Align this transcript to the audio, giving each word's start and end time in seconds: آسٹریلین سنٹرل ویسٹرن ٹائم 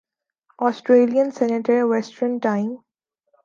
آسٹریلین 0.59 1.31
سنٹرل 1.31 1.83
ویسٹرن 1.91 2.37
ٹائم 2.37 2.69